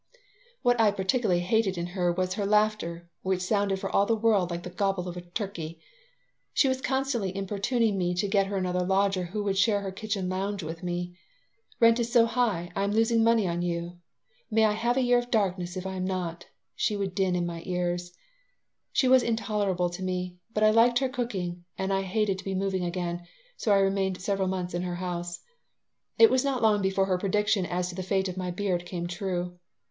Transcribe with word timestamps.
What 0.63 0.81
I 0.81 0.89
particularly 0.89 1.41
hated 1.41 1.77
in 1.77 1.85
her 1.93 2.11
was 2.11 2.33
her 2.33 2.43
laughter, 2.47 3.07
which 3.21 3.39
sounded 3.41 3.77
for 3.79 3.87
all 3.87 4.07
the 4.07 4.15
world 4.15 4.49
like 4.49 4.63
the 4.63 4.71
gobble 4.71 5.07
of 5.07 5.15
a 5.15 5.21
turkey 5.21 5.79
She 6.53 6.67
was 6.67 6.81
constantly 6.81 7.35
importuning 7.37 7.99
me 7.99 8.15
to 8.15 8.27
get 8.27 8.47
her 8.47 8.57
another 8.57 8.81
lodger 8.83 9.25
who 9.25 9.43
would 9.43 9.59
share 9.59 9.81
her 9.81 9.91
kitchen 9.91 10.27
lounge 10.27 10.63
with 10.63 10.81
me 10.81 11.15
"Rent 11.79 11.99
is 11.99 12.11
so 12.11 12.25
high, 12.25 12.71
I 12.75 12.83
am 12.83 12.93
losing 12.93 13.23
money 13.23 13.47
on 13.47 13.61
you. 13.61 13.99
May 14.49 14.65
I 14.65 14.71
have 14.71 14.97
a 14.97 15.03
year 15.03 15.19
of 15.19 15.29
darkness 15.29 15.77
if 15.77 15.85
I 15.85 15.93
am 15.97 16.05
not," 16.05 16.47
she 16.75 16.97
would 16.97 17.13
din 17.13 17.35
in 17.35 17.45
my 17.45 17.61
ears 17.67 18.11
She 18.91 19.07
was 19.07 19.21
intolerable 19.21 19.91
to 19.91 20.01
me, 20.01 20.39
but 20.51 20.63
I 20.63 20.71
liked 20.71 20.97
her 20.97 21.09
cooking 21.09 21.63
and 21.77 21.93
I 21.93 22.01
hated 22.01 22.39
to 22.39 22.43
be 22.43 22.55
moving 22.55 22.83
again, 22.83 23.27
so 23.55 23.71
I 23.71 23.77
remained 23.77 24.19
several 24.19 24.47
months 24.47 24.73
in 24.73 24.81
her 24.81 24.95
house 24.95 25.41
It 26.17 26.31
was 26.31 26.43
not 26.43 26.63
long 26.63 26.81
before 26.81 27.05
her 27.05 27.19
prediction 27.19 27.67
as 27.67 27.89
to 27.89 27.95
the 27.95 28.01
fate 28.01 28.27
of 28.27 28.35
my 28.35 28.49
beard 28.49 28.87
came 28.87 29.05
true. 29.05 29.59